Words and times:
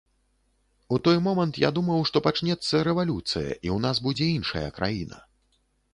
У 0.95 0.97
той 1.07 1.17
момант 1.27 1.59
я 1.65 1.69
думаў, 1.77 2.01
што 2.11 2.17
пачнецца 2.27 2.81
рэвалюцыя 2.89 3.45
і 3.65 3.67
ў 3.75 3.77
нас 3.87 3.95
будзе 4.07 4.31
іншая 4.41 4.67
краіна. 4.79 5.17